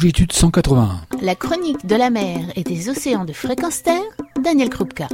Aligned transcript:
Longitude 0.00 0.32
181. 0.32 1.02
La 1.20 1.34
chronique 1.34 1.84
de 1.84 1.94
la 1.94 2.08
mer 2.08 2.50
et 2.56 2.62
des 2.62 2.88
océans 2.88 3.26
de 3.26 3.34
fréquence 3.34 3.82
terre, 3.82 4.00
Daniel 4.42 4.70
Krupka. 4.70 5.08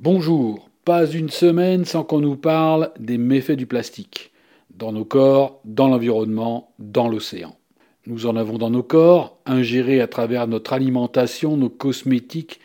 Bonjour, 0.00 0.70
pas 0.86 1.04
une 1.04 1.28
semaine 1.28 1.84
sans 1.84 2.02
qu'on 2.02 2.20
nous 2.20 2.36
parle 2.36 2.92
des 2.98 3.18
méfaits 3.18 3.58
du 3.58 3.66
plastique, 3.66 4.32
dans 4.74 4.90
nos 4.92 5.04
corps, 5.04 5.60
dans 5.66 5.88
l'environnement, 5.88 6.72
dans 6.78 7.08
l'océan. 7.08 7.54
Nous 8.06 8.24
en 8.24 8.36
avons 8.36 8.56
dans 8.56 8.70
nos 8.70 8.82
corps, 8.82 9.36
ingérés 9.44 10.00
à 10.00 10.06
travers 10.06 10.46
notre 10.46 10.72
alimentation, 10.72 11.58
nos 11.58 11.68
cosmétiques 11.68 12.58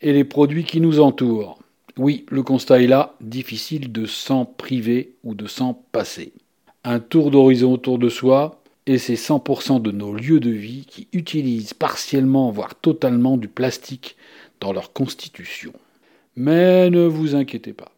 et 0.00 0.14
les 0.14 0.24
produits 0.24 0.64
qui 0.64 0.80
nous 0.80 1.00
entourent. 1.00 1.58
Oui, 1.98 2.24
le 2.30 2.42
constat 2.42 2.80
est 2.80 2.86
là, 2.86 3.14
difficile 3.20 3.92
de 3.92 4.06
s'en 4.06 4.46
priver 4.46 5.16
ou 5.22 5.34
de 5.34 5.48
s'en 5.48 5.74
passer. 5.74 6.32
Un 6.82 6.98
tour 6.98 7.30
d'horizon 7.30 7.74
autour 7.74 7.98
de 7.98 8.08
soi, 8.08 8.57
et 8.88 8.96
c'est 8.96 9.16
100% 9.16 9.82
de 9.82 9.90
nos 9.90 10.14
lieux 10.14 10.40
de 10.40 10.50
vie 10.50 10.86
qui 10.86 11.08
utilisent 11.12 11.74
partiellement, 11.74 12.50
voire 12.50 12.74
totalement, 12.74 13.36
du 13.36 13.46
plastique 13.46 14.16
dans 14.60 14.72
leur 14.72 14.94
constitution. 14.94 15.74
Mais 16.36 16.88
ne 16.88 17.04
vous 17.04 17.34
inquiétez 17.34 17.74
pas, 17.74 17.92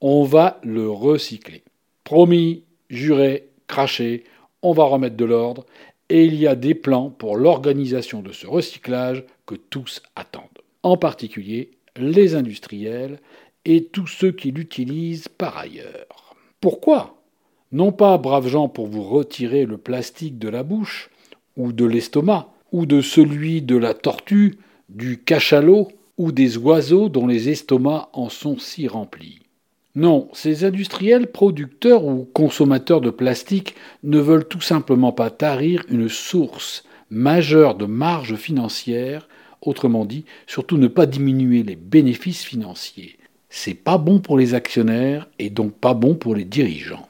on 0.00 0.24
va 0.24 0.58
le 0.64 0.90
recycler. 0.90 1.62
Promis, 2.02 2.64
juré, 2.90 3.50
craché, 3.68 4.24
on 4.62 4.72
va 4.72 4.82
remettre 4.82 5.16
de 5.16 5.24
l'ordre, 5.24 5.64
et 6.08 6.24
il 6.24 6.34
y 6.34 6.48
a 6.48 6.56
des 6.56 6.74
plans 6.74 7.10
pour 7.10 7.36
l'organisation 7.36 8.20
de 8.20 8.32
ce 8.32 8.48
recyclage 8.48 9.22
que 9.46 9.54
tous 9.54 10.02
attendent. 10.16 10.42
En 10.82 10.96
particulier 10.96 11.70
les 11.94 12.34
industriels 12.34 13.20
et 13.64 13.84
tous 13.84 14.08
ceux 14.08 14.32
qui 14.32 14.50
l'utilisent 14.50 15.28
par 15.28 15.56
ailleurs. 15.56 16.34
Pourquoi? 16.60 17.21
Non 17.72 17.92
pas, 17.92 18.18
braves 18.18 18.48
gens, 18.48 18.68
pour 18.68 18.86
vous 18.86 19.02
retirer 19.02 19.66
le 19.66 19.78
plastique 19.78 20.38
de 20.38 20.48
la 20.48 20.62
bouche, 20.62 21.10
ou 21.56 21.72
de 21.72 21.84
l'estomac, 21.84 22.48
ou 22.70 22.86
de 22.86 23.00
celui 23.00 23.62
de 23.62 23.76
la 23.76 23.94
tortue, 23.94 24.58
du 24.88 25.18
cachalot, 25.18 25.88
ou 26.18 26.32
des 26.32 26.58
oiseaux 26.58 27.08
dont 27.08 27.26
les 27.26 27.48
estomacs 27.48 28.08
en 28.12 28.28
sont 28.28 28.58
si 28.58 28.86
remplis. 28.86 29.40
Non, 29.94 30.28
ces 30.32 30.64
industriels 30.64 31.30
producteurs 31.30 32.04
ou 32.04 32.28
consommateurs 32.32 33.00
de 33.00 33.10
plastique 33.10 33.74
ne 34.02 34.18
veulent 34.18 34.48
tout 34.48 34.60
simplement 34.60 35.12
pas 35.12 35.30
tarir 35.30 35.84
une 35.88 36.08
source 36.08 36.84
majeure 37.10 37.74
de 37.74 37.86
marge 37.86 38.36
financière 38.36 39.28
Autrement 39.62 40.04
dit, 40.04 40.24
surtout 40.48 40.76
ne 40.76 40.88
pas 40.88 41.06
diminuer 41.06 41.62
les 41.62 41.76
bénéfices 41.76 42.42
financiers. 42.42 43.16
C'est 43.48 43.74
pas 43.74 43.96
bon 43.96 44.18
pour 44.18 44.36
les 44.36 44.54
actionnaires 44.54 45.28
et 45.38 45.50
donc 45.50 45.72
pas 45.74 45.94
bon 45.94 46.16
pour 46.16 46.34
les 46.34 46.44
dirigeants. 46.44 47.08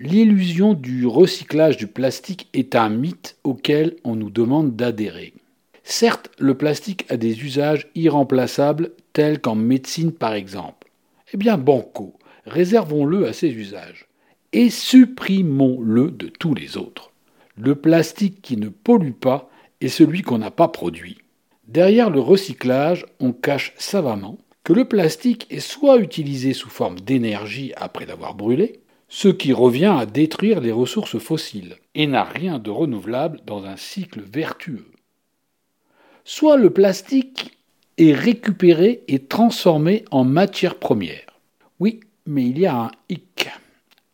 L'illusion 0.00 0.74
du 0.74 1.08
recyclage 1.08 1.76
du 1.76 1.88
plastique 1.88 2.48
est 2.54 2.76
un 2.76 2.88
mythe 2.88 3.36
auquel 3.42 3.96
on 4.04 4.14
nous 4.14 4.30
demande 4.30 4.76
d'adhérer. 4.76 5.34
Certes, 5.82 6.30
le 6.38 6.56
plastique 6.56 7.04
a 7.08 7.16
des 7.16 7.42
usages 7.42 7.88
irremplaçables 7.96 8.92
tels 9.12 9.40
qu'en 9.40 9.56
médecine 9.56 10.12
par 10.12 10.34
exemple. 10.34 10.88
Eh 11.32 11.36
bien, 11.36 11.58
banco, 11.58 12.14
réservons-le 12.46 13.26
à 13.26 13.32
ces 13.32 13.48
usages 13.48 14.06
et 14.52 14.70
supprimons-le 14.70 16.12
de 16.12 16.28
tous 16.28 16.54
les 16.54 16.76
autres. 16.76 17.10
Le 17.56 17.74
plastique 17.74 18.40
qui 18.40 18.56
ne 18.56 18.68
pollue 18.68 19.10
pas 19.10 19.50
est 19.80 19.88
celui 19.88 20.22
qu'on 20.22 20.38
n'a 20.38 20.52
pas 20.52 20.68
produit. 20.68 21.18
Derrière 21.66 22.10
le 22.10 22.20
recyclage, 22.20 23.04
on 23.18 23.32
cache 23.32 23.74
savamment 23.78 24.38
que 24.62 24.72
le 24.72 24.84
plastique 24.84 25.48
est 25.50 25.58
soit 25.58 25.98
utilisé 25.98 26.52
sous 26.52 26.70
forme 26.70 27.00
d'énergie 27.00 27.72
après 27.76 28.06
l'avoir 28.06 28.34
brûlé, 28.34 28.78
ce 29.08 29.28
qui 29.28 29.52
revient 29.52 29.94
à 29.98 30.06
détruire 30.06 30.60
les 30.60 30.72
ressources 30.72 31.18
fossiles 31.18 31.76
et 31.94 32.06
n'a 32.06 32.24
rien 32.24 32.58
de 32.58 32.70
renouvelable 32.70 33.40
dans 33.46 33.64
un 33.64 33.76
cycle 33.76 34.20
vertueux. 34.20 34.86
Soit 36.24 36.58
le 36.58 36.70
plastique 36.70 37.58
est 37.96 38.12
récupéré 38.12 39.02
et 39.08 39.18
transformé 39.18 40.04
en 40.10 40.24
matière 40.24 40.76
première. 40.76 41.26
Oui, 41.80 42.00
mais 42.26 42.44
il 42.44 42.58
y 42.58 42.66
a 42.66 42.76
un 42.76 42.90
hic, 43.08 43.48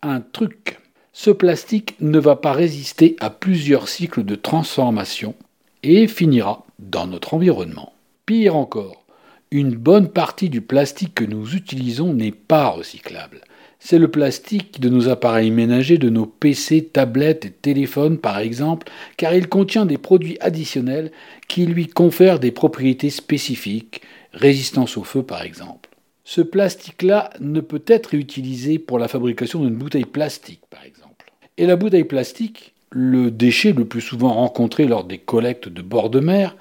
un 0.03 0.21
truc. 0.21 0.79
Ce 1.13 1.31
plastique 1.31 1.97
ne 2.01 2.19
va 2.19 2.37
pas 2.37 2.53
résister 2.53 3.17
à 3.21 3.31
plusieurs 3.31 3.89
cycles 3.89 4.25
de 4.25 4.37
transformation 4.37 5.35
et 5.83 6.07
finira 6.07 6.65
dans 6.79 7.07
notre 7.07 7.35
environnement. 7.35 7.93
Pire 8.27 8.57
encore, 8.57 9.05
une 9.51 9.75
bonne 9.75 10.09
partie 10.09 10.49
du 10.49 10.61
plastique 10.61 11.15
que 11.15 11.25
nous 11.25 11.55
utilisons 11.55 12.15
n'est 12.15 12.33
pas 12.33 12.69
recyclable. 12.69 13.43
C'est 13.79 13.99
le 13.99 14.11
plastique 14.11 14.81
de 14.81 14.89
nos 14.89 15.09
appareils 15.09 15.51
ménagers, 15.51 15.99
de 15.99 16.09
nos 16.09 16.27
PC, 16.27 16.85
tablettes 16.85 17.45
et 17.45 17.51
téléphones 17.51 18.19
par 18.19 18.39
exemple, 18.39 18.91
car 19.17 19.35
il 19.35 19.49
contient 19.49 19.87
des 19.87 19.99
produits 19.99 20.39
additionnels 20.41 21.13
qui 21.49 21.67
lui 21.67 21.87
confèrent 21.87 22.41
des 22.41 22.53
propriétés 22.53 23.11
spécifiques, 23.11 24.01
résistance 24.33 24.97
au 24.97 25.05
feu 25.05 25.23
par 25.23 25.43
exemple. 25.43 25.91
Ce 26.25 26.41
plastique-là 26.41 27.31
ne 27.41 27.61
peut 27.61 27.83
être 27.87 28.15
utilisé 28.15 28.79
pour 28.79 28.99
la 28.99 29.09
fabrication 29.09 29.63
d'une 29.63 29.77
bouteille 29.77 30.07
plastique 30.07 30.63
par 30.71 30.83
exemple. 30.85 31.33
Et 31.59 31.67
la 31.67 31.77
bouteille 31.77 32.05
plastique, 32.05 32.75
le 32.91 33.31
déchet 33.31 33.73
le 33.73 33.85
plus 33.85 34.01
souvent 34.01 34.33
rencontré 34.33 34.87
lors 34.87 35.05
des 35.05 35.19
collectes 35.19 35.69
de 35.69 35.83
bord 35.83 36.09
de 36.09 36.21
mer, 36.21 36.57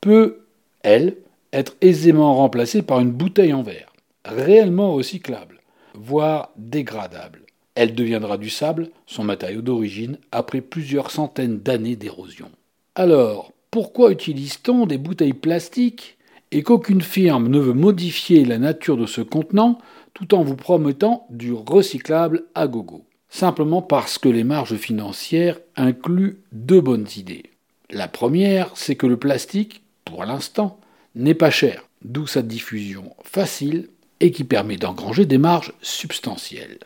peut, 0.00 0.44
elle, 0.82 1.16
être 1.52 1.74
aisément 1.80 2.34
remplacée 2.36 2.82
par 2.82 3.00
une 3.00 3.10
bouteille 3.10 3.52
en 3.52 3.62
verre, 3.62 3.92
réellement 4.24 4.94
recyclable, 4.94 5.49
voire 6.00 6.50
dégradable. 6.56 7.42
Elle 7.74 7.94
deviendra 7.94 8.38
du 8.38 8.50
sable, 8.50 8.90
son 9.06 9.22
matériau 9.24 9.62
d'origine, 9.62 10.18
après 10.32 10.60
plusieurs 10.60 11.10
centaines 11.10 11.60
d'années 11.60 11.96
d'érosion. 11.96 12.50
Alors, 12.94 13.52
pourquoi 13.70 14.10
utilise-t-on 14.10 14.86
des 14.86 14.98
bouteilles 14.98 15.32
plastiques 15.32 16.18
et 16.50 16.62
qu'aucune 16.62 17.02
firme 17.02 17.48
ne 17.48 17.60
veut 17.60 17.74
modifier 17.74 18.44
la 18.44 18.58
nature 18.58 18.96
de 18.96 19.06
ce 19.06 19.20
contenant 19.20 19.78
tout 20.14 20.34
en 20.34 20.42
vous 20.42 20.56
promettant 20.56 21.26
du 21.30 21.52
recyclable 21.52 22.44
à 22.54 22.66
gogo? 22.66 23.04
Simplement 23.28 23.80
parce 23.80 24.18
que 24.18 24.28
les 24.28 24.42
marges 24.42 24.74
financières 24.74 25.60
incluent 25.76 26.40
deux 26.50 26.80
bonnes 26.80 27.06
idées. 27.16 27.44
La 27.90 28.08
première, 28.08 28.72
c'est 28.74 28.96
que 28.96 29.06
le 29.06 29.16
plastique, 29.16 29.82
pour 30.04 30.24
l'instant, 30.24 30.80
n'est 31.14 31.34
pas 31.34 31.50
cher, 31.50 31.88
d'où 32.04 32.26
sa 32.26 32.42
diffusion 32.42 33.14
facile 33.22 33.88
et 34.20 34.30
qui 34.30 34.44
permet 34.44 34.76
d'engranger 34.76 35.26
des 35.26 35.38
marges 35.38 35.72
substantielles. 35.82 36.78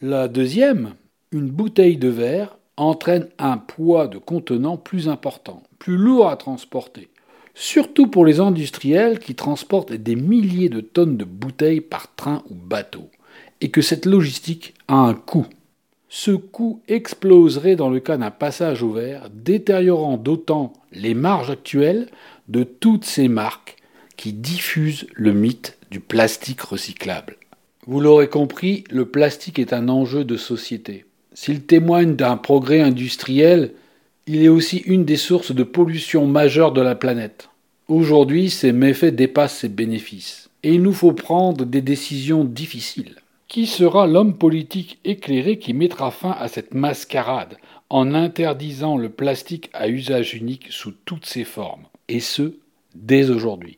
La 0.00 0.28
deuxième, 0.28 0.94
une 1.30 1.50
bouteille 1.50 1.96
de 1.96 2.08
verre 2.08 2.56
entraîne 2.76 3.28
un 3.38 3.58
poids 3.58 4.08
de 4.08 4.18
contenant 4.18 4.76
plus 4.76 5.08
important, 5.08 5.62
plus 5.78 5.96
lourd 5.96 6.28
à 6.28 6.36
transporter, 6.36 7.08
surtout 7.54 8.06
pour 8.06 8.24
les 8.24 8.40
industriels 8.40 9.18
qui 9.18 9.34
transportent 9.34 9.92
des 9.92 10.16
milliers 10.16 10.68
de 10.68 10.80
tonnes 10.80 11.16
de 11.16 11.24
bouteilles 11.24 11.80
par 11.80 12.14
train 12.14 12.42
ou 12.50 12.54
bateau, 12.54 13.08
et 13.60 13.70
que 13.70 13.82
cette 13.82 14.06
logistique 14.06 14.74
a 14.88 14.96
un 14.96 15.14
coût 15.14 15.46
ce 16.14 16.32
coût 16.32 16.82
exploserait 16.88 17.74
dans 17.74 17.88
le 17.88 17.98
cas 17.98 18.18
d'un 18.18 18.30
passage 18.30 18.82
au 18.82 18.92
vert, 18.92 19.30
détériorant 19.32 20.18
d'autant 20.18 20.74
les 20.92 21.14
marges 21.14 21.48
actuelles 21.48 22.10
de 22.48 22.64
toutes 22.64 23.06
ces 23.06 23.28
marques 23.28 23.78
qui 24.18 24.34
diffusent 24.34 25.06
le 25.14 25.32
mythe 25.32 25.78
du 25.92 26.00
plastique 26.00 26.62
recyclable. 26.62 27.36
Vous 27.86 28.00
l'aurez 28.00 28.28
compris, 28.28 28.84
le 28.88 29.04
plastique 29.04 29.58
est 29.58 29.74
un 29.74 29.90
enjeu 29.90 30.24
de 30.24 30.38
société. 30.38 31.04
S'il 31.34 31.64
témoigne 31.64 32.16
d'un 32.16 32.38
progrès 32.38 32.80
industriel, 32.80 33.74
il 34.26 34.42
est 34.42 34.48
aussi 34.48 34.78
une 34.78 35.04
des 35.04 35.18
sources 35.18 35.52
de 35.52 35.62
pollution 35.62 36.26
majeure 36.26 36.72
de 36.72 36.80
la 36.80 36.94
planète. 36.94 37.50
Aujourd'hui, 37.88 38.48
ses 38.48 38.72
méfaits 38.72 39.14
dépassent 39.14 39.58
ses 39.58 39.68
bénéfices. 39.68 40.48
Et 40.62 40.72
il 40.72 40.82
nous 40.82 40.94
faut 40.94 41.12
prendre 41.12 41.66
des 41.66 41.82
décisions 41.82 42.44
difficiles. 42.44 43.16
Qui 43.46 43.66
sera 43.66 44.06
l'homme 44.06 44.38
politique 44.38 44.98
éclairé 45.04 45.58
qui 45.58 45.74
mettra 45.74 46.10
fin 46.10 46.30
à 46.30 46.48
cette 46.48 46.72
mascarade 46.72 47.58
en 47.90 48.14
interdisant 48.14 48.96
le 48.96 49.10
plastique 49.10 49.68
à 49.74 49.88
usage 49.88 50.32
unique 50.32 50.68
sous 50.70 50.92
toutes 51.04 51.26
ses 51.26 51.44
formes, 51.44 51.84
et 52.08 52.20
ce, 52.20 52.54
dès 52.94 53.28
aujourd'hui 53.28 53.76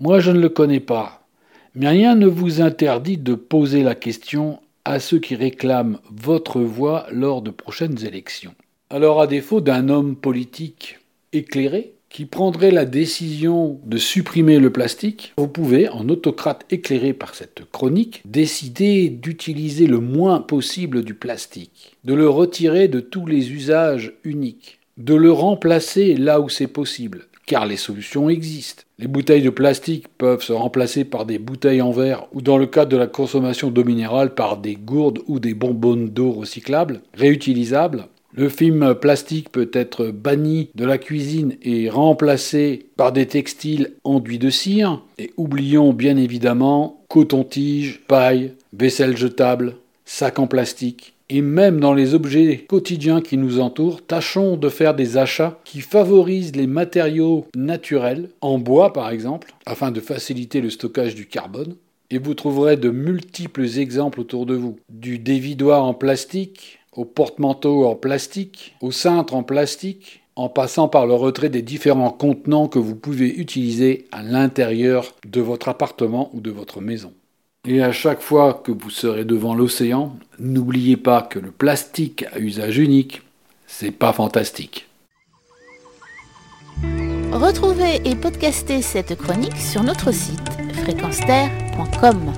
Moi 0.00 0.20
je 0.20 0.30
ne 0.30 0.40
le 0.40 0.48
connais 0.48 0.80
pas, 0.80 1.26
mais 1.74 1.88
rien 1.88 2.14
ne 2.14 2.26
vous 2.26 2.60
interdit 2.60 3.16
de 3.16 3.34
poser 3.34 3.82
la 3.82 3.94
question 3.94 4.60
à 4.84 5.00
ceux 5.00 5.18
qui 5.18 5.34
réclament 5.34 5.98
votre 6.10 6.60
voix 6.60 7.06
lors 7.10 7.42
de 7.42 7.50
prochaines 7.50 8.04
élections. 8.04 8.54
Alors 8.90 9.20
à 9.20 9.26
défaut 9.26 9.60
d'un 9.60 9.88
homme 9.88 10.16
politique 10.16 10.98
éclairé, 11.32 11.94
qui 12.14 12.26
prendrait 12.26 12.70
la 12.70 12.84
décision 12.84 13.80
de 13.84 13.98
supprimer 13.98 14.60
le 14.60 14.70
plastique, 14.70 15.32
vous 15.36 15.48
pouvez, 15.48 15.88
en 15.88 16.08
autocrate 16.08 16.64
éclairé 16.70 17.12
par 17.12 17.34
cette 17.34 17.62
chronique, 17.72 18.22
décider 18.24 19.08
d'utiliser 19.08 19.88
le 19.88 19.98
moins 19.98 20.40
possible 20.40 21.02
du 21.02 21.14
plastique, 21.14 21.96
de 22.04 22.14
le 22.14 22.28
retirer 22.28 22.86
de 22.86 23.00
tous 23.00 23.26
les 23.26 23.50
usages 23.52 24.12
uniques, 24.22 24.78
de 24.96 25.16
le 25.16 25.32
remplacer 25.32 26.14
là 26.14 26.40
où 26.40 26.48
c'est 26.48 26.68
possible, 26.68 27.26
car 27.46 27.66
les 27.66 27.76
solutions 27.76 28.28
existent. 28.28 28.84
Les 28.98 29.08
bouteilles 29.08 29.42
de 29.42 29.50
plastique 29.50 30.08
peuvent 30.18 30.42
se 30.42 30.52
remplacer 30.52 31.04
par 31.04 31.26
des 31.26 31.38
bouteilles 31.38 31.82
en 31.82 31.90
verre 31.90 32.26
ou 32.32 32.42
dans 32.42 32.58
le 32.58 32.66
cas 32.66 32.84
de 32.84 32.96
la 32.96 33.06
consommation 33.06 33.70
d'eau 33.70 33.84
minérale 33.84 34.34
par 34.34 34.56
des 34.56 34.76
gourdes 34.76 35.20
ou 35.26 35.40
des 35.40 35.54
bonbonnes 35.54 36.10
d'eau 36.10 36.30
recyclables, 36.30 37.00
réutilisables. 37.14 38.06
Le 38.36 38.48
film 38.48 38.96
plastique 38.96 39.50
peut 39.52 39.70
être 39.72 40.06
banni 40.06 40.70
de 40.74 40.84
la 40.84 40.98
cuisine 40.98 41.56
et 41.62 41.88
remplacé 41.88 42.86
par 42.96 43.12
des 43.12 43.26
textiles 43.26 43.92
enduits 44.02 44.40
de 44.40 44.50
cire. 44.50 45.02
Et 45.18 45.32
oublions 45.36 45.92
bien 45.92 46.16
évidemment 46.16 47.04
coton-tige, 47.08 48.00
paille, 48.08 48.54
vaisselle 48.72 49.16
jetable, 49.16 49.76
sacs 50.04 50.38
en 50.38 50.46
plastique. 50.46 51.14
Et 51.30 51.40
même 51.40 51.80
dans 51.80 51.94
les 51.94 52.14
objets 52.14 52.66
quotidiens 52.68 53.22
qui 53.22 53.38
nous 53.38 53.58
entourent, 53.58 54.04
tâchons 54.04 54.56
de 54.56 54.68
faire 54.68 54.94
des 54.94 55.16
achats 55.16 55.58
qui 55.64 55.80
favorisent 55.80 56.54
les 56.54 56.66
matériaux 56.66 57.46
naturels, 57.56 58.28
en 58.42 58.58
bois 58.58 58.92
par 58.92 59.10
exemple, 59.10 59.54
afin 59.64 59.90
de 59.90 60.00
faciliter 60.00 60.60
le 60.60 60.70
stockage 60.70 61.14
du 61.14 61.26
carbone. 61.26 61.76
Et 62.10 62.18
vous 62.18 62.34
trouverez 62.34 62.76
de 62.76 62.90
multiples 62.90 63.78
exemples 63.78 64.20
autour 64.20 64.44
de 64.44 64.54
vous. 64.54 64.78
Du 64.90 65.18
dévidoir 65.18 65.84
en 65.84 65.94
plastique, 65.94 66.78
au 66.92 67.06
porte-manteau 67.06 67.86
en 67.86 67.94
plastique, 67.94 68.76
au 68.82 68.92
cintre 68.92 69.34
en 69.34 69.42
plastique, 69.42 70.20
en 70.36 70.48
passant 70.48 70.88
par 70.88 71.06
le 71.06 71.14
retrait 71.14 71.48
des 71.48 71.62
différents 71.62 72.10
contenants 72.10 72.68
que 72.68 72.78
vous 72.78 72.96
pouvez 72.96 73.34
utiliser 73.34 74.06
à 74.12 74.22
l'intérieur 74.22 75.14
de 75.26 75.40
votre 75.40 75.68
appartement 75.68 76.30
ou 76.34 76.40
de 76.40 76.50
votre 76.50 76.80
maison. 76.80 77.12
Et 77.66 77.82
à 77.82 77.92
chaque 77.92 78.20
fois 78.20 78.60
que 78.62 78.72
vous 78.72 78.90
serez 78.90 79.24
devant 79.24 79.54
l'océan, 79.54 80.16
n'oubliez 80.38 80.98
pas 80.98 81.22
que 81.22 81.38
le 81.38 81.50
plastique 81.50 82.26
à 82.32 82.38
usage 82.38 82.78
unique, 82.78 83.22
c'est 83.66 83.90
pas 83.90 84.12
fantastique. 84.12 84.86
Retrouvez 87.32 88.00
et 88.04 88.14
podcastez 88.16 88.82
cette 88.82 89.16
chronique 89.16 89.56
sur 89.56 89.82
notre 89.82 90.12
site 90.12 90.40
fréquenceterre.com. 90.84 92.32